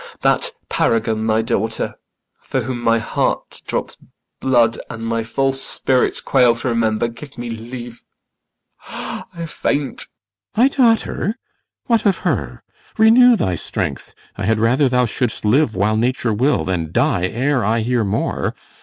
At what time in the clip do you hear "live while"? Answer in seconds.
15.45-15.95